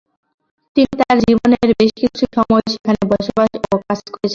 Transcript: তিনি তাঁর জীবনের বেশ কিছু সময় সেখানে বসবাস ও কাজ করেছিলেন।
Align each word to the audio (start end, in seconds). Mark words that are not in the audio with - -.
তিনি 0.75 0.93
তাঁর 0.99 1.17
জীবনের 1.21 1.69
বেশ 1.71 1.91
কিছু 1.99 2.23
সময় 2.35 2.63
সেখানে 2.71 3.01
বসবাস 3.11 3.49
ও 3.65 3.75
কাজ 3.79 3.99
করেছিলেন। 4.05 4.29